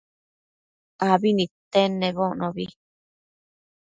[1.09, 2.65] abi nidtenedbocnobi